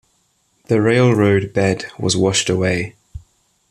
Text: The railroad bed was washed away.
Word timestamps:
The 0.65 0.81
railroad 0.81 1.53
bed 1.53 1.85
was 1.99 2.17
washed 2.17 2.49
away. 2.49 2.95